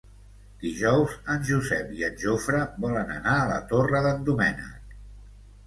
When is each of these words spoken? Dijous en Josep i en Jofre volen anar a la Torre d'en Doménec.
Dijous 0.61 1.13
en 1.33 1.45
Josep 1.49 1.91
i 1.99 2.01
en 2.09 2.17
Jofre 2.25 2.63
volen 2.87 3.13
anar 3.19 3.37
a 3.45 3.47
la 3.53 3.61
Torre 3.75 4.05
d'en 4.09 4.29
Doménec. 4.33 5.01